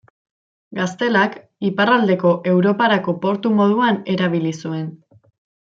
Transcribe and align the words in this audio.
Gaztelak 0.77 1.35
iparraldeko 1.69 2.31
Europarako 2.53 3.17
portu 3.27 3.55
moduan 3.61 4.03
erabili 4.17 4.59
zuen. 4.65 4.93